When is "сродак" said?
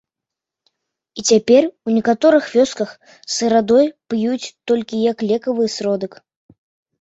5.77-6.11